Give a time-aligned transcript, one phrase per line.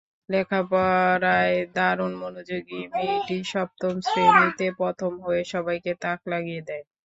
[0.29, 6.83] লেখাপড়ায় দারুণ মনোযোগী মেয়েটি সপ্তম শ্রেণিতে প্রথম হয়ে সবাইকে তাক লাগিয়ে দেয়।